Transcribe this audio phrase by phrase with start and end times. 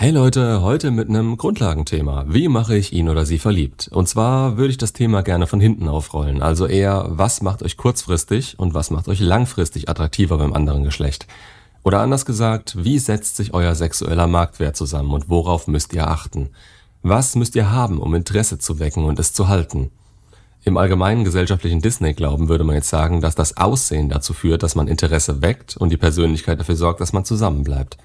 [0.00, 2.24] Hey Leute, heute mit einem Grundlagenthema.
[2.26, 3.88] Wie mache ich ihn oder sie verliebt?
[3.92, 6.40] Und zwar würde ich das Thema gerne von hinten aufrollen.
[6.40, 11.26] Also eher, was macht euch kurzfristig und was macht euch langfristig attraktiver beim anderen Geschlecht?
[11.82, 16.48] Oder anders gesagt, wie setzt sich euer sexueller Marktwert zusammen und worauf müsst ihr achten?
[17.02, 19.90] Was müsst ihr haben, um Interesse zu wecken und es zu halten?
[20.64, 24.88] Im allgemeinen gesellschaftlichen Disney-Glauben würde man jetzt sagen, dass das Aussehen dazu führt, dass man
[24.88, 27.98] Interesse weckt und die Persönlichkeit dafür sorgt, dass man zusammenbleibt.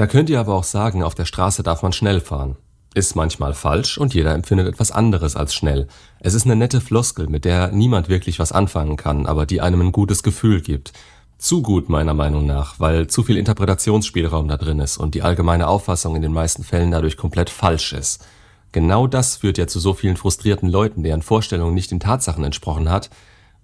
[0.00, 2.56] Da könnt ihr aber auch sagen, auf der Straße darf man schnell fahren.
[2.94, 5.88] Ist manchmal falsch und jeder empfindet etwas anderes als schnell.
[6.20, 9.82] Es ist eine nette Floskel, mit der niemand wirklich was anfangen kann, aber die einem
[9.82, 10.94] ein gutes Gefühl gibt.
[11.36, 15.68] Zu gut meiner Meinung nach, weil zu viel Interpretationsspielraum da drin ist und die allgemeine
[15.68, 18.24] Auffassung in den meisten Fällen dadurch komplett falsch ist.
[18.72, 22.88] Genau das führt ja zu so vielen frustrierten Leuten, deren Vorstellung nicht den Tatsachen entsprochen
[22.88, 23.10] hat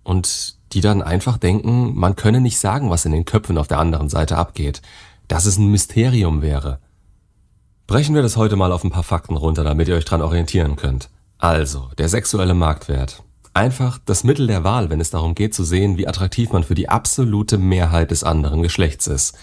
[0.05, 3.79] und die dann einfach denken, man könne nicht sagen, was in den Köpfen auf der
[3.79, 4.83] anderen Seite abgeht,
[5.29, 6.81] dass es ein Mysterium wäre.
[7.87, 10.77] Brechen wir das heute mal auf ein paar Fakten runter, damit ihr euch dran orientieren
[10.77, 11.09] könnt.
[11.39, 13.23] Also, der sexuelle Marktwert
[13.57, 16.75] einfach das Mittel der Wahl, wenn es darum geht zu sehen, wie attraktiv man für
[16.75, 19.37] die absolute Mehrheit des anderen Geschlechts ist.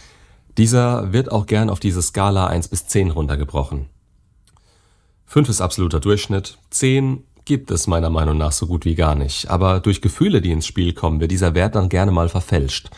[0.57, 3.87] Dieser wird auch gern auf diese Skala 1 bis 10 runtergebrochen.
[5.25, 9.49] 5 ist absoluter Durchschnitt, 10 gibt es meiner Meinung nach so gut wie gar nicht,
[9.49, 12.91] aber durch Gefühle, die ins Spiel kommen, wird dieser Wert dann gerne mal verfälscht.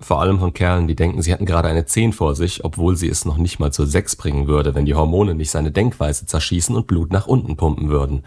[0.00, 3.08] Vor allem von Kerlen, die denken, sie hätten gerade eine 10 vor sich, obwohl sie
[3.08, 6.74] es noch nicht mal zur 6 bringen würde, wenn die Hormone nicht seine Denkweise zerschießen
[6.74, 8.24] und Blut nach unten pumpen würden.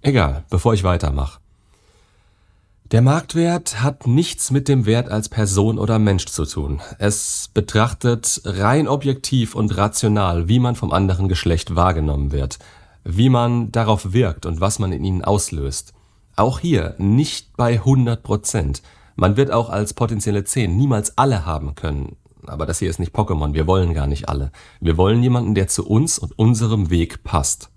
[0.00, 1.40] Egal, bevor ich weitermache.
[2.92, 6.80] Der Marktwert hat nichts mit dem Wert als Person oder Mensch zu tun.
[6.98, 12.58] Es betrachtet rein objektiv und rational, wie man vom anderen Geschlecht wahrgenommen wird,
[13.02, 15.94] wie man darauf wirkt und was man in ihnen auslöst.
[16.36, 18.82] Auch hier nicht bei 100 Prozent.
[19.16, 22.16] Man wird auch als potenzielle 10 niemals alle haben können.
[22.46, 24.50] Aber das hier ist nicht Pokémon, wir wollen gar nicht alle.
[24.80, 27.70] Wir wollen jemanden, der zu uns und unserem Weg passt.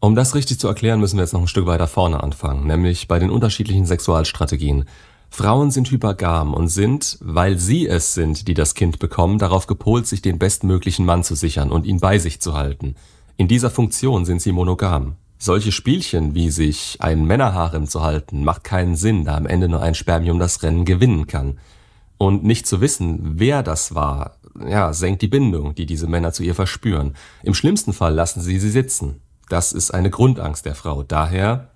[0.00, 3.06] Um das richtig zu erklären, müssen wir jetzt noch ein Stück weiter vorne anfangen, nämlich
[3.06, 4.86] bei den unterschiedlichen Sexualstrategien.
[5.28, 10.06] Frauen sind hypergam und sind, weil sie es sind, die das Kind bekommen, darauf gepolt,
[10.06, 12.96] sich den bestmöglichen Mann zu sichern und ihn bei sich zu halten.
[13.36, 15.16] In dieser Funktion sind sie monogam.
[15.42, 19.80] Solche Spielchen wie sich ein Männerharem zu halten, macht keinen Sinn, da am Ende nur
[19.80, 21.58] ein Spermium das Rennen gewinnen kann.
[22.18, 24.36] Und nicht zu wissen, wer das war,
[24.68, 27.14] ja, senkt die Bindung, die diese Männer zu ihr verspüren.
[27.42, 29.22] Im schlimmsten Fall lassen sie sie sitzen.
[29.48, 31.02] Das ist eine Grundangst der Frau.
[31.02, 31.70] Daher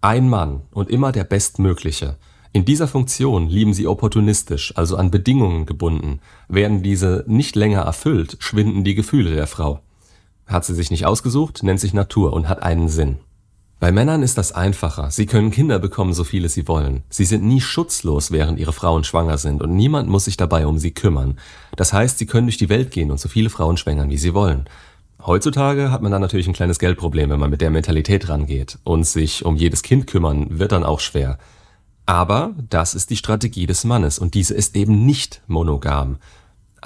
[0.00, 2.16] ein Mann und immer der Bestmögliche.
[2.52, 6.20] In dieser Funktion lieben sie opportunistisch, also an Bedingungen gebunden.
[6.46, 9.80] Werden diese nicht länger erfüllt, schwinden die Gefühle der Frau.
[10.46, 13.18] Hat sie sich nicht ausgesucht, nennt sich Natur und hat einen Sinn.
[13.78, 15.10] Bei Männern ist das einfacher.
[15.10, 17.02] Sie können Kinder bekommen, so viele sie wollen.
[17.10, 20.78] Sie sind nie schutzlos, während ihre Frauen schwanger sind und niemand muss sich dabei um
[20.78, 21.38] sie kümmern.
[21.76, 24.32] Das heißt, sie können durch die Welt gehen und so viele Frauen schwängern, wie sie
[24.32, 24.66] wollen.
[25.26, 28.78] Heutzutage hat man dann natürlich ein kleines Geldproblem, wenn man mit der Mentalität rangeht.
[28.84, 31.38] Und sich um jedes Kind kümmern wird dann auch schwer.
[32.06, 36.18] Aber das ist die Strategie des Mannes und diese ist eben nicht monogam.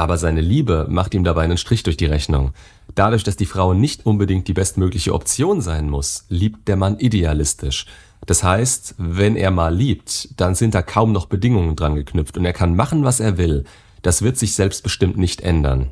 [0.01, 2.55] Aber seine Liebe macht ihm dabei einen Strich durch die Rechnung.
[2.95, 7.85] Dadurch, dass die Frau nicht unbedingt die bestmögliche Option sein muss, liebt der Mann idealistisch.
[8.25, 12.47] Das heißt, wenn er mal liebt, dann sind da kaum noch Bedingungen dran geknüpft und
[12.47, 13.65] er kann machen, was er will.
[14.01, 15.91] Das wird sich selbstbestimmt nicht ändern.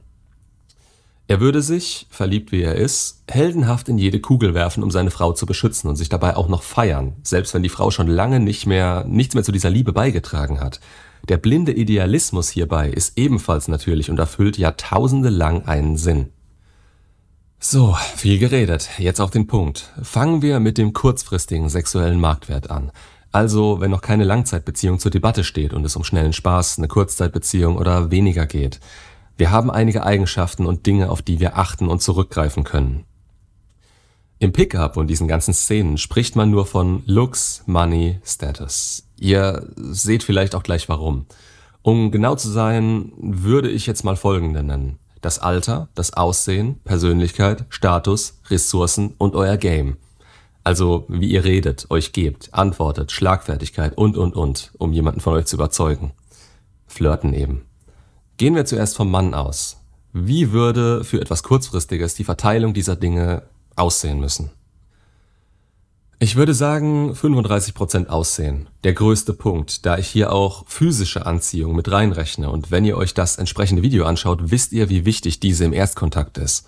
[1.26, 5.34] Er würde sich, verliebt wie er ist, heldenhaft in jede Kugel werfen, um seine Frau
[5.34, 8.64] zu beschützen und sich dabei auch noch feiern, selbst wenn die Frau schon lange nicht
[8.64, 10.80] mehr, nichts mehr zu dieser Liebe beigetragen hat.
[11.28, 16.30] Der blinde Idealismus hierbei ist ebenfalls natürlich und erfüllt Jahrtausende lang einen Sinn.
[17.60, 18.88] So, viel geredet.
[18.98, 19.92] Jetzt auf den Punkt.
[20.02, 22.92] Fangen wir mit dem kurzfristigen sexuellen Marktwert an.
[23.32, 27.76] Also, wenn noch keine Langzeitbeziehung zur Debatte steht und es um schnellen Spaß, eine Kurzzeitbeziehung
[27.76, 28.80] oder weniger geht.
[29.36, 33.04] Wir haben einige Eigenschaften und Dinge, auf die wir achten und zurückgreifen können.
[34.40, 39.02] Im Pickup und diesen ganzen Szenen spricht man nur von Looks, Money, Status.
[39.18, 41.26] Ihr seht vielleicht auch gleich warum.
[41.82, 44.98] Um genau zu sein, würde ich jetzt mal folgende nennen.
[45.22, 49.96] Das Alter, das Aussehen, Persönlichkeit, Status, Ressourcen und euer Game.
[50.62, 55.46] Also wie ihr redet, euch gebt, antwortet, Schlagfertigkeit und und und, um jemanden von euch
[55.46, 56.12] zu überzeugen.
[56.86, 57.62] Flirten eben.
[58.36, 59.78] Gehen wir zuerst vom Mann aus.
[60.12, 63.42] Wie würde für etwas Kurzfristiges die Verteilung dieser Dinge
[63.78, 64.50] aussehen müssen?
[66.20, 68.68] Ich würde sagen 35% Aussehen.
[68.82, 73.14] Der größte Punkt, da ich hier auch physische Anziehung mit reinrechne und wenn ihr euch
[73.14, 76.66] das entsprechende Video anschaut, wisst ihr, wie wichtig diese im Erstkontakt ist.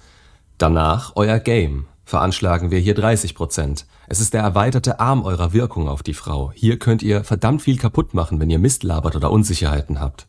[0.57, 1.87] Danach euer Game.
[2.05, 3.85] Veranschlagen wir hier 30%.
[4.09, 6.53] Es ist der erweiterte Arm eurer Wirkung auf die Frau.
[6.55, 10.27] Hier könnt ihr verdammt viel kaputt machen, wenn ihr Mist labert oder Unsicherheiten habt.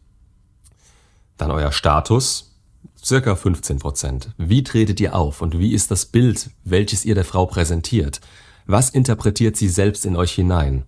[1.38, 2.51] Dann euer Status,
[3.04, 4.30] circa 15 Prozent.
[4.38, 8.22] Wie tretet ihr auf und wie ist das Bild, welches ihr der Frau präsentiert?
[8.66, 10.84] Was interpretiert sie selbst in euch hinein?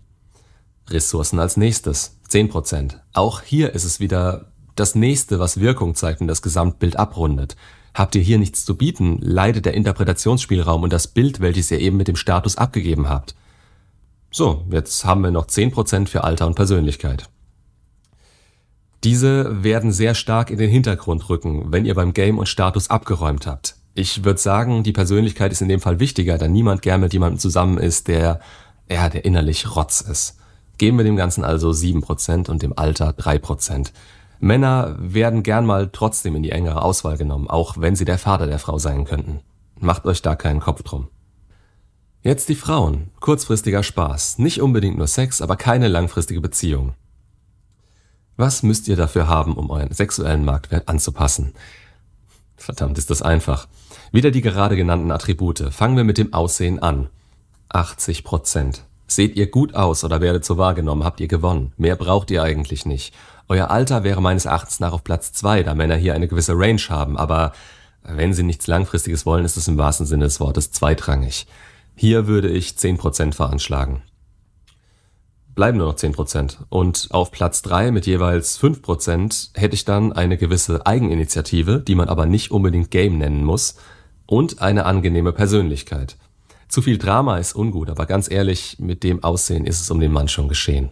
[0.90, 3.00] Ressourcen als nächstes, 10 Prozent.
[3.14, 7.56] Auch hier ist es wieder das nächste, was Wirkung zeigt und das Gesamtbild abrundet.
[7.94, 11.98] Habt ihr hier nichts zu bieten, leidet der Interpretationsspielraum und das Bild, welches ihr eben
[11.98, 13.36] mit dem Status abgegeben habt.
[14.32, 17.30] So, jetzt haben wir noch 10% für Alter und Persönlichkeit.
[19.04, 23.46] Diese werden sehr stark in den Hintergrund rücken, wenn ihr beim Game und Status abgeräumt
[23.48, 23.76] habt.
[23.96, 27.38] Ich würde sagen, die Persönlichkeit ist in dem Fall wichtiger, da niemand gern mit jemandem
[27.38, 28.40] zusammen ist, der,
[28.90, 30.38] ja, der innerlich Rotz ist.
[30.78, 33.92] Geben wir dem Ganzen also 7% und dem Alter 3%.
[34.40, 38.48] Männer werden gern mal trotzdem in die engere Auswahl genommen, auch wenn sie der Vater
[38.48, 39.42] der Frau sein könnten.
[39.80, 41.10] Macht euch da keinen Kopf drum.
[42.22, 43.10] Jetzt die Frauen.
[43.20, 44.40] Kurzfristiger Spaß.
[44.40, 46.94] Nicht unbedingt nur Sex, aber keine langfristige Beziehung.
[48.36, 51.54] Was müsst ihr dafür haben, um euren sexuellen Marktwert anzupassen?
[52.58, 53.68] Verdammt, ist das einfach.
[54.12, 55.60] Wieder die gerade genannten Attribute.
[55.72, 57.10] Fangen wir mit dem Aussehen an.
[57.70, 58.84] 80 Prozent.
[59.08, 61.74] Seht ihr gut aus oder werdet so wahrgenommen, habt ihr gewonnen.
[61.78, 63.14] Mehr braucht ihr eigentlich nicht.
[63.48, 66.82] Euer Alter wäre meines Erachtens nach auf Platz zwei, da Männer hier eine gewisse Range
[66.90, 67.52] haben, aber
[68.04, 71.48] wenn sie nichts Langfristiges wollen, ist es im wahrsten Sinne des Wortes zweitrangig.
[71.96, 74.02] Hier würde ich 10% veranschlagen.
[75.56, 76.58] Bleiben nur noch 10%.
[76.70, 82.10] Und auf Platz 3 mit jeweils 5% hätte ich dann eine gewisse Eigeninitiative, die man
[82.10, 83.76] aber nicht unbedingt Game nennen muss,
[84.26, 86.18] und eine angenehme Persönlichkeit.
[86.70, 90.12] Zu viel Drama ist ungut, aber ganz ehrlich, mit dem Aussehen ist es um den
[90.12, 90.92] Mann schon geschehen.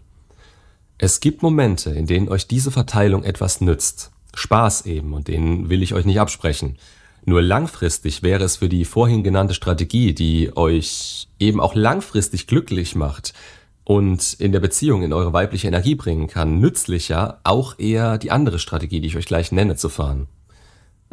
[0.99, 4.11] Es gibt Momente, in denen euch diese Verteilung etwas nützt.
[4.35, 6.77] Spaß eben, und den will ich euch nicht absprechen.
[7.25, 12.95] Nur langfristig wäre es für die vorhin genannte Strategie, die euch eben auch langfristig glücklich
[12.95, 13.33] macht
[13.83, 18.59] und in der Beziehung in eure weibliche Energie bringen kann, nützlicher, auch eher die andere
[18.59, 20.27] Strategie, die ich euch gleich nenne, zu fahren.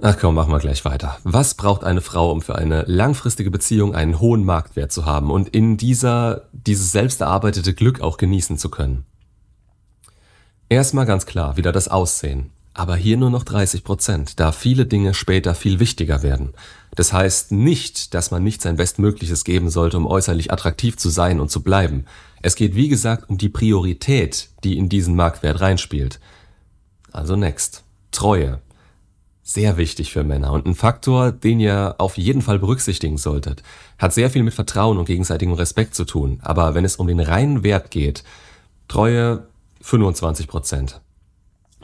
[0.00, 1.18] Ach komm, machen wir gleich weiter.
[1.24, 5.48] Was braucht eine Frau, um für eine langfristige Beziehung einen hohen Marktwert zu haben und
[5.48, 9.06] in dieser dieses selbst erarbeitete Glück auch genießen zu können?
[10.68, 15.14] Erstmal ganz klar, wieder das Aussehen aber hier nur noch 30 Prozent, da viele Dinge
[15.14, 16.54] später viel wichtiger werden.
[16.94, 21.40] Das heißt nicht, dass man nicht sein Bestmögliches geben sollte, um äußerlich attraktiv zu sein
[21.40, 22.04] und zu bleiben.
[22.42, 26.20] Es geht wie gesagt um die Priorität, die in diesen Marktwert reinspielt.
[27.12, 27.84] Also next.
[28.10, 28.60] Treue.
[29.42, 33.62] Sehr wichtig für Männer und ein Faktor, den ihr auf jeden Fall berücksichtigen solltet.
[33.98, 37.20] Hat sehr viel mit Vertrauen und gegenseitigem Respekt zu tun, aber wenn es um den
[37.20, 38.24] reinen Wert geht,
[38.88, 39.46] Treue
[39.80, 41.00] 25 Prozent.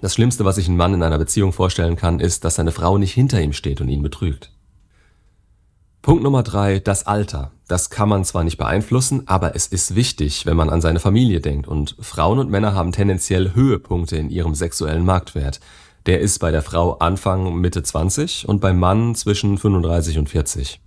[0.05, 2.99] Das Schlimmste, was sich ein Mann in einer Beziehung vorstellen kann, ist, dass seine Frau
[2.99, 4.53] nicht hinter ihm steht und ihn betrügt.
[6.03, 7.53] Punkt Nummer drei, das Alter.
[7.69, 11.41] Das kann man zwar nicht beeinflussen, aber es ist wichtig, wenn man an seine Familie
[11.41, 11.67] denkt.
[11.67, 15.61] Und Frauen und Männer haben tendenziell Höhepunkte in ihrem sexuellen Marktwert.
[16.05, 20.83] Der ist bei der Frau Anfang Mitte 20 und beim Mann zwischen 35 und 40.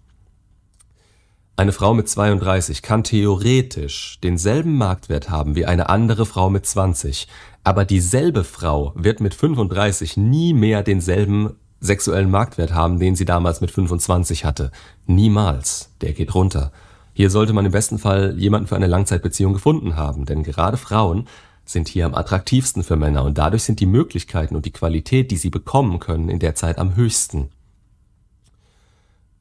[1.59, 7.27] Eine Frau mit 32 kann theoretisch denselben Marktwert haben wie eine andere Frau mit 20,
[7.63, 13.59] aber dieselbe Frau wird mit 35 nie mehr denselben sexuellen Marktwert haben, den sie damals
[13.59, 14.71] mit 25 hatte.
[15.07, 15.89] Niemals.
[16.01, 16.71] Der geht runter.
[17.13, 21.27] Hier sollte man im besten Fall jemanden für eine Langzeitbeziehung gefunden haben, denn gerade Frauen
[21.65, 25.38] sind hier am attraktivsten für Männer und dadurch sind die Möglichkeiten und die Qualität, die
[25.38, 27.50] sie bekommen können, in der Zeit am höchsten.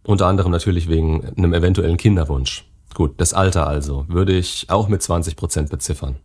[0.07, 2.65] Unter anderem natürlich wegen einem eventuellen Kinderwunsch.
[2.95, 6.17] Gut, das Alter also würde ich auch mit 20% beziffern.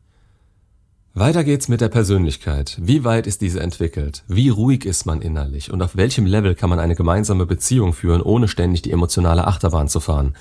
[1.14, 2.78] Weiter geht's mit der Persönlichkeit.
[2.80, 4.24] Wie weit ist diese entwickelt?
[4.28, 5.74] Wie ruhig ist man innerlich?
[5.74, 9.90] Und auf welchem Level kann man eine gemeinsame Beziehung führen, ohne ständig die emotionale Achterbahn
[9.90, 10.36] zu fahren?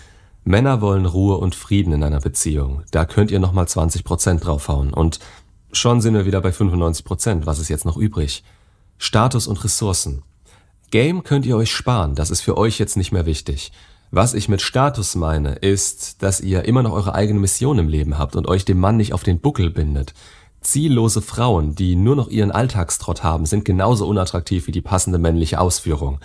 [0.44, 2.82] Männer wollen Ruhe und Frieden in einer Beziehung.
[2.92, 4.92] Da könnt ihr nochmal 20% draufhauen.
[4.94, 5.18] Und
[5.72, 7.46] schon sind wir wieder bei 95%.
[7.46, 8.44] Was ist jetzt noch übrig?
[8.98, 10.22] Status und Ressourcen.
[10.90, 13.70] Game könnt ihr euch sparen, das ist für euch jetzt nicht mehr wichtig.
[14.10, 18.18] Was ich mit Status meine, ist, dass ihr immer noch eure eigene Mission im Leben
[18.18, 20.14] habt und euch dem Mann nicht auf den Buckel bindet.
[20.62, 25.60] Ziellose Frauen, die nur noch ihren Alltagstrott haben, sind genauso unattraktiv wie die passende männliche
[25.60, 26.18] Ausführung.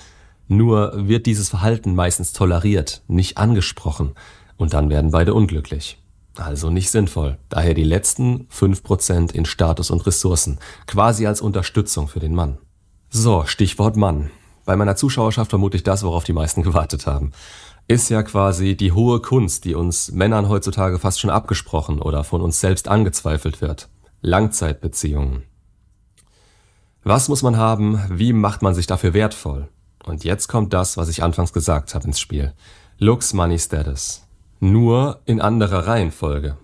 [0.48, 4.15] Nur wird dieses Verhalten meistens toleriert, nicht angesprochen,
[4.57, 6.00] und dann werden beide unglücklich.
[6.38, 7.38] Also nicht sinnvoll.
[7.50, 10.57] Daher die letzten 5% in Status und Ressourcen,
[10.88, 12.57] quasi als Unterstützung für den Mann.
[13.10, 14.31] So, Stichwort Mann.
[14.65, 17.31] Bei meiner Zuschauerschaft vermute ich das, worauf die meisten gewartet haben.
[17.88, 22.41] Ist ja quasi die hohe Kunst, die uns Männern heutzutage fast schon abgesprochen oder von
[22.41, 23.89] uns selbst angezweifelt wird.
[24.22, 25.43] Langzeitbeziehungen.
[27.03, 28.01] Was muss man haben?
[28.10, 29.67] Wie macht man sich dafür wertvoll?
[30.03, 32.53] Und jetzt kommt das, was ich anfangs gesagt habe ins Spiel.
[32.98, 34.24] Looks, Money, Status.
[34.60, 36.57] Nur in anderer Reihenfolge.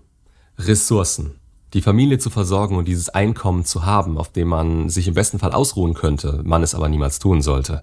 [0.58, 1.41] Ressourcen
[1.74, 5.40] die Familie zu versorgen und dieses Einkommen zu haben, auf dem man sich im besten
[5.40, 7.82] Fall ausruhen könnte, man es aber niemals tun sollte.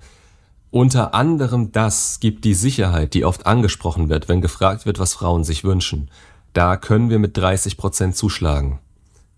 [0.71, 5.43] Unter anderem das gibt die Sicherheit, die oft angesprochen wird, wenn gefragt wird, was Frauen
[5.43, 6.11] sich wünschen.
[6.53, 8.79] Da können wir mit 30 Prozent zuschlagen.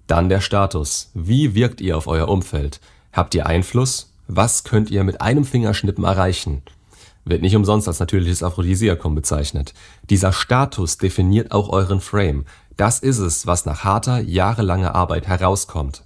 [0.09, 1.11] Dann der Status.
[1.14, 2.80] Wie wirkt ihr auf euer Umfeld?
[3.12, 4.12] Habt ihr Einfluss?
[4.26, 6.62] Was könnt ihr mit einem Fingerschnippen erreichen?
[7.25, 9.75] Wird nicht umsonst als natürliches Aphrodisiakum bezeichnet.
[10.09, 12.45] Dieser Status definiert auch euren Frame.
[12.77, 16.05] Das ist es, was nach harter, jahrelanger Arbeit herauskommt.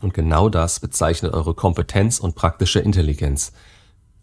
[0.00, 3.52] Und genau das bezeichnet eure Kompetenz und praktische Intelligenz.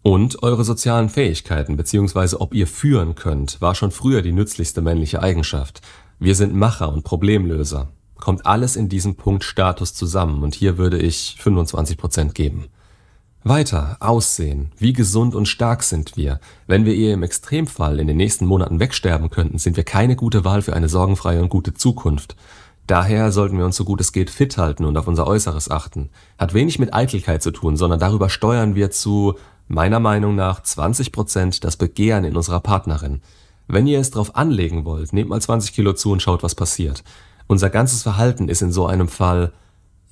[0.02, 2.36] Und eure sozialen Fähigkeiten bzw.
[2.36, 5.82] ob ihr führen könnt, war schon früher die nützlichste männliche Eigenschaft.
[6.18, 7.88] Wir sind Macher und Problemlöser.
[8.16, 12.66] Kommt alles in diesem Punkt Status zusammen und hier würde ich 25% geben.
[13.44, 14.72] Weiter, Aussehen.
[14.78, 16.40] Wie gesund und stark sind wir?
[16.66, 20.44] Wenn wir ihr im Extremfall in den nächsten Monaten wegsterben könnten, sind wir keine gute
[20.44, 22.34] Wahl für eine sorgenfreie und gute Zukunft.
[22.88, 26.10] Daher sollten wir uns so gut es geht fit halten und auf unser Äußeres achten.
[26.36, 29.36] Hat wenig mit Eitelkeit zu tun, sondern darüber steuern wir zu,
[29.68, 33.20] meiner Meinung nach, 20 Prozent das Begehren in unserer Partnerin.
[33.68, 37.04] Wenn ihr es drauf anlegen wollt, nehmt mal 20 Kilo zu und schaut, was passiert.
[37.46, 39.52] Unser ganzes Verhalten ist in so einem Fall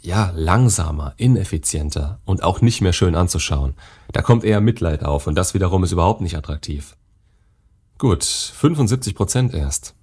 [0.06, 3.75] ja, langsamer, ineffizienter und auch nicht mehr schön anzuschauen.
[4.12, 6.96] Da kommt eher Mitleid auf und das wiederum ist überhaupt nicht attraktiv.
[7.98, 9.94] Gut, 75 Prozent erst.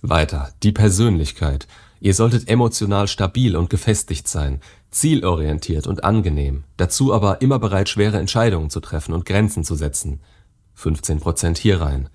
[0.00, 1.66] Weiter, die Persönlichkeit.
[1.98, 4.60] Ihr solltet emotional stabil und gefestigt sein,
[4.92, 10.20] zielorientiert und angenehm, dazu aber immer bereit, schwere Entscheidungen zu treffen und Grenzen zu setzen.
[10.74, 12.08] 15 Prozent hier rein.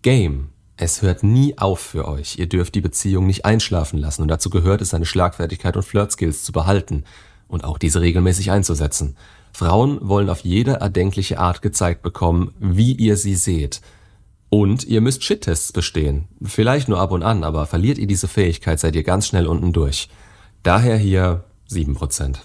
[0.00, 2.38] Game, es hört nie auf für euch.
[2.38, 6.42] Ihr dürft die Beziehung nicht einschlafen lassen und dazu gehört es, seine Schlagfertigkeit und Flirtskills
[6.42, 7.04] zu behalten
[7.46, 9.16] und auch diese regelmäßig einzusetzen.
[9.52, 13.80] Frauen wollen auf jede erdenkliche Art gezeigt bekommen, wie ihr sie seht.
[14.50, 16.26] Und ihr müsst Shit-Tests bestehen.
[16.42, 19.72] Vielleicht nur ab und an, aber verliert ihr diese Fähigkeit, seid ihr ganz schnell unten
[19.72, 20.08] durch.
[20.64, 22.36] Daher hier 7%.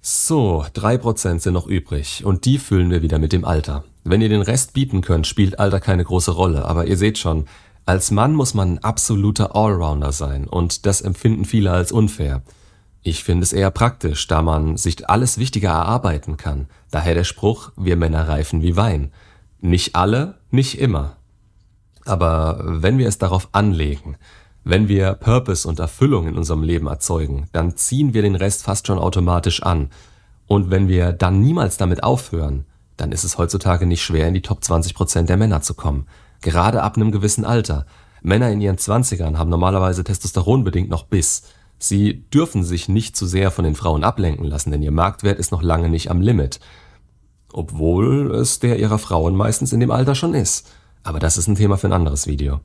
[0.00, 3.84] So, 3% sind noch übrig und die füllen wir wieder mit dem Alter.
[4.04, 7.46] Wenn ihr den Rest bieten könnt, spielt Alter keine große Rolle, aber ihr seht schon,
[7.86, 12.42] als Mann muss man ein absoluter Allrounder sein und das empfinden viele als unfair.
[13.02, 16.68] Ich finde es eher praktisch, da man sich alles Wichtige erarbeiten kann.
[16.90, 19.10] Daher der Spruch, wir Männer reifen wie Wein.
[19.60, 21.16] Nicht alle, nicht immer.
[22.04, 24.16] Aber wenn wir es darauf anlegen,
[24.64, 28.86] wenn wir Purpose und Erfüllung in unserem Leben erzeugen, dann ziehen wir den Rest fast
[28.86, 29.90] schon automatisch an.
[30.46, 34.42] Und wenn wir dann niemals damit aufhören, dann ist es heutzutage nicht schwer, in die
[34.42, 36.06] Top 20 Prozent der Männer zu kommen.
[36.40, 37.86] Gerade ab einem gewissen Alter.
[38.22, 41.42] Männer in ihren Zwanzigern haben normalerweise testosteronbedingt noch Biss.
[41.78, 45.50] Sie dürfen sich nicht zu sehr von den Frauen ablenken lassen, denn ihr Marktwert ist
[45.50, 46.60] noch lange nicht am Limit.
[47.52, 50.70] Obwohl es der ihrer Frauen meistens in dem Alter schon ist.
[51.02, 52.60] Aber das ist ein Thema für ein anderes Video.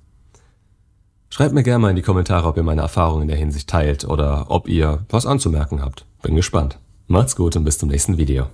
[1.30, 4.06] Schreibt mir gerne mal in die Kommentare, ob ihr meine Erfahrungen in der Hinsicht teilt
[4.06, 6.06] oder ob ihr was anzumerken habt.
[6.22, 6.80] Bin gespannt.
[7.08, 8.48] Macht's gut und bis zum nächsten Video.